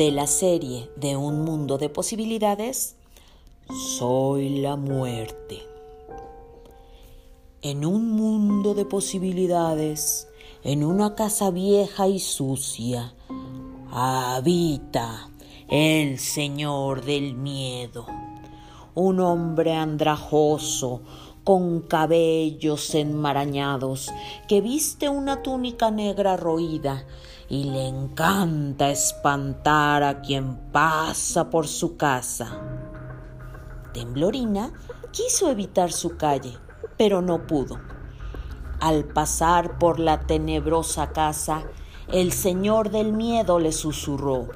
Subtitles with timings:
[0.00, 2.96] de la serie de Un Mundo de Posibilidades,
[3.98, 5.58] Soy la muerte.
[7.60, 10.26] En un mundo de posibilidades,
[10.64, 13.12] en una casa vieja y sucia,
[13.92, 15.28] habita
[15.68, 18.06] el Señor del Miedo,
[18.94, 21.02] un hombre andrajoso,
[21.50, 24.12] con cabellos enmarañados,
[24.46, 27.04] que viste una túnica negra roída
[27.48, 32.56] y le encanta espantar a quien pasa por su casa.
[33.92, 34.72] Temblorina
[35.10, 36.56] quiso evitar su calle,
[36.96, 37.80] pero no pudo.
[38.78, 41.64] Al pasar por la tenebrosa casa,
[42.12, 44.46] el señor del miedo le susurró,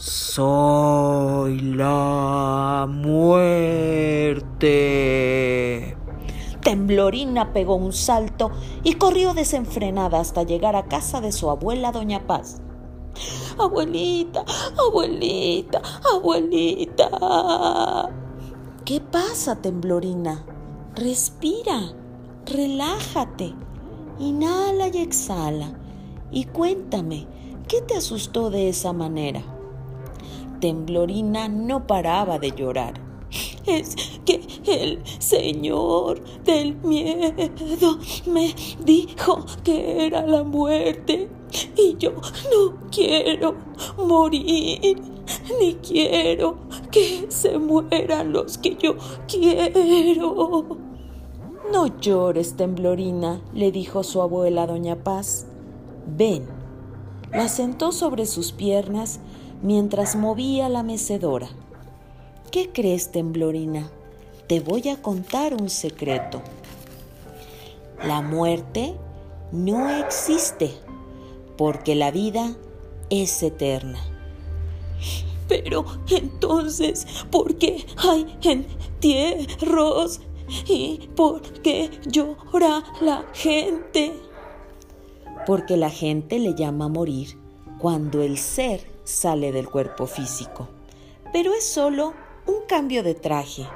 [0.00, 3.16] Soy la muerte.
[6.62, 8.52] Temblorina pegó un salto
[8.84, 12.62] y corrió desenfrenada hasta llegar a casa de su abuela Doña Paz.
[13.58, 14.44] Abuelita,
[14.78, 15.82] abuelita,
[16.14, 18.08] abuelita.
[18.84, 20.46] ¿Qué pasa, Temblorina?
[20.94, 21.92] Respira,
[22.46, 23.52] relájate,
[24.20, 25.76] inhala y exhala
[26.30, 27.26] y cuéntame,
[27.66, 29.57] ¿qué te asustó de esa manera?
[30.60, 33.08] Temblorina no paraba de llorar
[33.68, 41.28] es que el Señor del miedo me dijo que era la muerte
[41.76, 43.54] y yo no quiero
[43.98, 45.00] morir,
[45.60, 46.56] ni quiero
[46.90, 50.66] que se mueran los que yo quiero.
[51.70, 55.46] No llores, temblorina, le dijo su abuela doña Paz.
[56.06, 56.46] Ven.
[57.30, 59.20] La sentó sobre sus piernas
[59.62, 61.48] mientras movía la mecedora.
[62.50, 63.90] ¿Qué crees, temblorina?
[64.46, 66.42] Te voy a contar un secreto.
[68.04, 68.94] La muerte
[69.52, 70.72] no existe
[71.56, 72.56] porque la vida
[73.10, 73.98] es eterna.
[75.48, 80.20] Pero entonces, ¿por qué hay entierros?
[80.66, 84.14] ¿Y por qué llora la gente?
[85.46, 87.38] Porque la gente le llama morir
[87.78, 90.68] cuando el ser sale del cuerpo físico.
[91.32, 92.12] Pero es solo
[92.46, 93.66] un cambio de traje.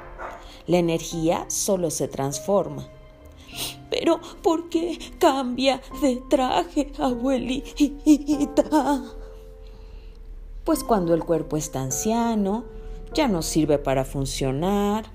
[0.67, 2.87] La energía solo se transforma.
[3.89, 8.63] Pero ¿por qué cambia de traje, abuelita?
[10.63, 12.63] Pues cuando el cuerpo está anciano,
[13.13, 15.05] ya no sirve para funcionar,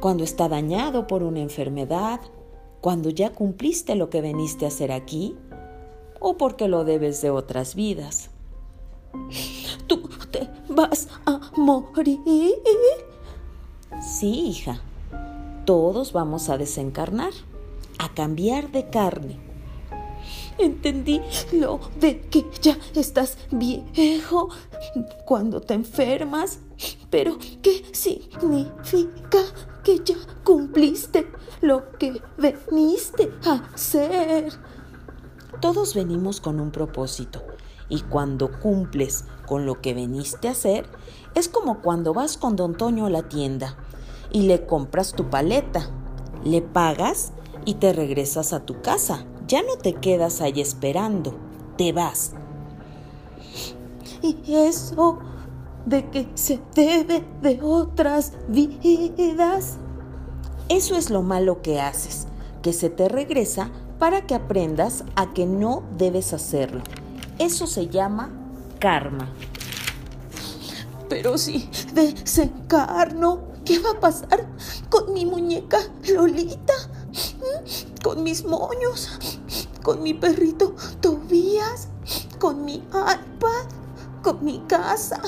[0.00, 2.20] cuando está dañado por una enfermedad,
[2.80, 5.36] cuando ya cumpliste lo que veniste a hacer aquí,
[6.20, 8.30] o porque lo debes de otras vidas.
[9.86, 12.20] Tú te vas a morir.
[14.00, 14.80] Sí, hija,
[15.64, 17.32] todos vamos a desencarnar,
[17.98, 19.38] a cambiar de carne.
[20.58, 21.20] Entendí
[21.52, 24.50] lo de que ya estás viejo
[25.24, 26.60] cuando te enfermas,
[27.10, 29.40] pero ¿qué significa
[29.82, 31.26] que ya cumpliste
[31.60, 34.52] lo que veniste a hacer?
[35.60, 37.53] Todos venimos con un propósito
[37.88, 40.86] y cuando cumples con lo que veniste a hacer,
[41.34, 43.76] es como cuando vas con don Toño a la tienda
[44.30, 45.90] y le compras tu paleta,
[46.44, 47.32] le pagas
[47.64, 49.24] y te regresas a tu casa.
[49.46, 51.34] Ya no te quedas ahí esperando,
[51.76, 52.32] te vas.
[54.22, 55.18] Y eso
[55.86, 59.78] de que se debe de otras vidas.
[60.68, 62.26] Eso es lo malo que haces,
[62.62, 66.82] que se te regresa para que aprendas a que no debes hacerlo.
[67.38, 68.30] Eso se llama
[68.78, 69.28] karma.
[71.08, 74.46] Pero si desencarno, ¿qué va a pasar
[74.88, 75.78] con mi muñeca
[76.12, 76.72] Lolita?
[78.02, 79.18] ¿Con mis moños?
[79.82, 81.88] ¿Con mi perrito Tobías?
[82.38, 83.66] ¿Con mi iPad?
[84.22, 85.20] ¿Con mi casa?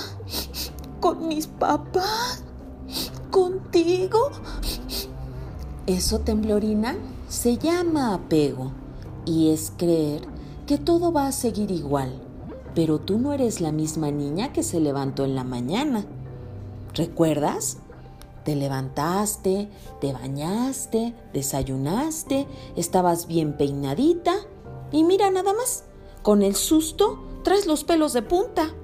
[1.00, 2.44] ¿Con mis papás?
[3.30, 4.30] ¿Contigo?
[5.86, 6.96] Eso, temblorina,
[7.28, 8.72] se llama apego
[9.24, 10.22] y es creer
[10.66, 12.20] que todo va a seguir igual,
[12.74, 16.04] pero tú no eres la misma niña que se levantó en la mañana.
[16.94, 17.78] ¿Recuerdas?
[18.44, 19.68] Te levantaste,
[20.00, 24.34] te bañaste, desayunaste, estabas bien peinadita
[24.92, 25.84] y mira nada más,
[26.22, 28.74] con el susto traes los pelos de punta.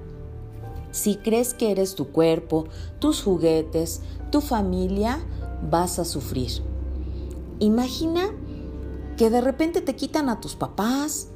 [0.92, 2.66] Si crees que eres tu cuerpo,
[2.98, 5.20] tus juguetes, tu familia,
[5.68, 6.62] vas a sufrir.
[7.58, 8.30] Imagina
[9.16, 11.31] que de repente te quitan a tus papás,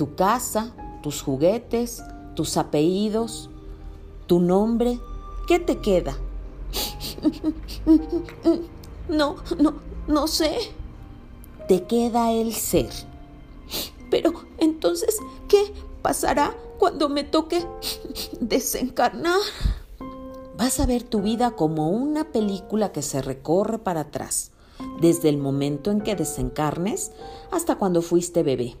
[0.00, 2.02] tu casa, tus juguetes,
[2.34, 3.50] tus apellidos,
[4.26, 4.98] tu nombre.
[5.46, 6.16] ¿Qué te queda?
[9.08, 9.74] No, no,
[10.06, 10.56] no sé.
[11.66, 12.88] Te queda el ser.
[14.08, 15.18] Pero entonces,
[15.48, 17.66] ¿qué pasará cuando me toque
[18.40, 19.40] desencarnar,
[20.56, 24.52] vas a ver tu vida como una película que se recorre para atrás,
[25.00, 27.10] desde el momento en que desencarnes
[27.50, 28.76] hasta cuando fuiste bebé.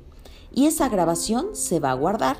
[0.52, 2.38] Y esa grabación se va a guardar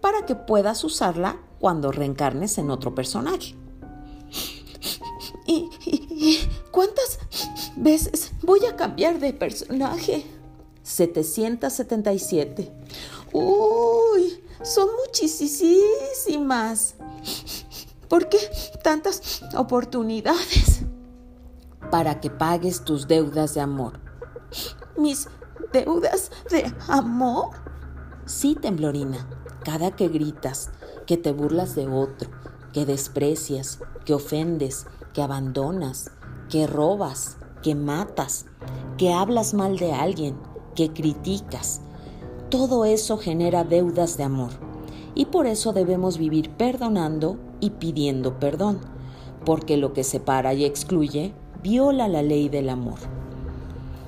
[0.00, 3.54] para que puedas usarla cuando reencarnes en otro personaje.
[5.46, 6.38] ¿Y,
[6.70, 7.18] cuántas
[7.76, 10.24] veces voy a cambiar de personaje?
[10.82, 12.72] 777.
[13.32, 16.94] Uy, son muchísimas.
[18.08, 18.38] ¿Por qué
[18.82, 20.82] tantas oportunidades?
[21.90, 24.00] Para que pagues tus deudas de amor.
[24.96, 25.28] ¿Mis
[25.72, 27.50] deudas de amor?
[28.26, 29.28] Sí, temblorina.
[29.64, 30.70] Cada que gritas,
[31.06, 32.30] que te burlas de otro,
[32.72, 36.10] que desprecias, que ofendes, que abandonas,
[36.48, 38.46] que robas, que matas,
[38.98, 40.36] que hablas mal de alguien,
[40.74, 41.80] que criticas,
[42.50, 44.50] todo eso genera deudas de amor.
[45.14, 48.80] Y por eso debemos vivir perdonando y pidiendo perdón,
[49.44, 52.98] porque lo que separa y excluye viola la ley del amor.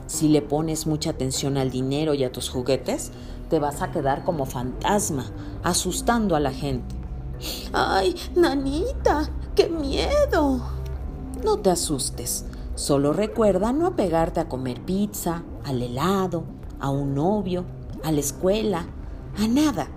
[0.06, 3.10] Si le pones mucha atención al dinero y a tus juguetes,
[3.48, 5.26] te vas a quedar como fantasma,
[5.62, 6.94] asustando a la gente.
[7.72, 9.28] ¡Ay, nanita!
[9.54, 10.60] ¡Qué miedo!
[11.42, 16.44] No te asustes, solo recuerda no apegarte a comer pizza, al helado,
[16.80, 17.64] a un novio,
[18.02, 18.86] a la escuela,
[19.38, 19.88] a nada.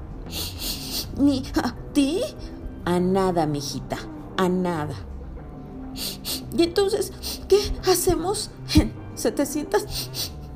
[1.18, 2.22] ¿Ni a ti?
[2.86, 3.98] A nada, mijita,
[4.38, 4.96] a nada.
[6.56, 7.12] ¿Y entonces
[7.48, 8.52] qué hacemos
[9.18, 9.86] 700,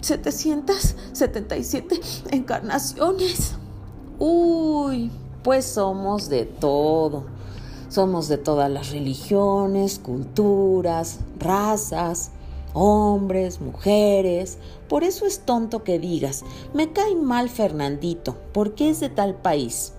[0.02, 3.56] 777 encarnaciones?
[4.19, 5.12] Uy,
[5.44, 7.25] pues somos de todo.
[7.90, 12.31] Somos de todas las religiones, culturas, razas,
[12.74, 14.58] hombres, mujeres.
[14.88, 19.94] Por eso es tonto que digas, me cae mal Fernandito, porque es de tal país.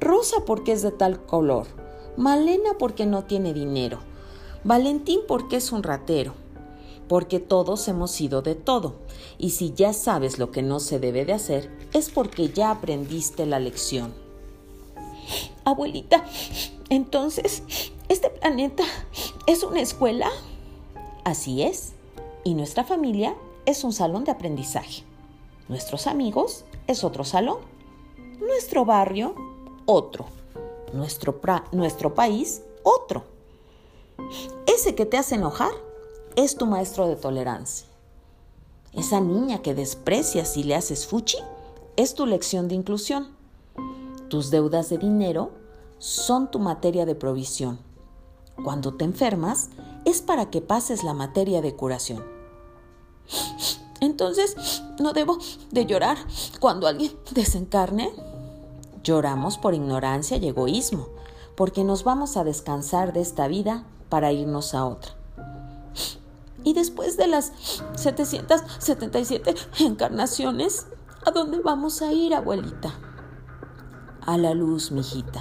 [0.00, 1.66] Rosa porque es de tal color,
[2.16, 3.98] Malena porque no tiene dinero,
[4.62, 6.34] Valentín porque es un ratero,
[7.08, 8.94] porque todos hemos sido de todo,
[9.38, 13.46] y si ya sabes lo que no se debe de hacer, es porque ya aprendiste
[13.46, 14.12] la lección.
[15.64, 16.24] Abuelita,
[16.90, 17.62] entonces,
[18.08, 18.84] ¿este planeta
[19.46, 20.30] es una escuela?
[21.24, 21.92] Así es,
[22.44, 23.34] y nuestra familia
[23.66, 25.04] es un salón de aprendizaje.
[25.68, 27.58] Nuestros amigos es otro salón.
[28.40, 29.34] Nuestro barrio
[29.88, 30.26] otro.
[30.92, 31.40] Nuestro,
[31.72, 33.24] nuestro país, otro.
[34.66, 35.72] Ese que te hace enojar
[36.44, 37.88] es tu maestro de tolerancia.
[38.92, 41.38] Esa niña que desprecias y le haces fuchi
[41.96, 43.26] es tu lección de inclusión.
[44.28, 45.50] Tus deudas de dinero
[45.98, 47.80] son tu materia de provisión.
[48.62, 49.70] Cuando te enfermas
[50.04, 52.24] es para que pases la materia de curación.
[54.00, 55.38] Entonces, ¿no debo
[55.72, 56.18] de llorar
[56.60, 58.12] cuando alguien desencarne?
[59.02, 61.08] Lloramos por ignorancia y egoísmo,
[61.56, 65.17] porque nos vamos a descansar de esta vida para irnos a otra.
[66.64, 67.52] Y después de las
[67.96, 70.86] 777 encarnaciones,
[71.24, 72.92] ¿a dónde vamos a ir, abuelita?
[74.22, 75.40] A la luz, mijita.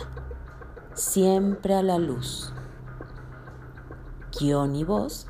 [0.93, 2.53] Siempre a la luz.
[4.39, 5.27] Guión y voz,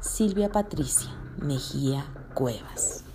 [0.00, 3.05] Silvia Patricia Mejía Cuevas.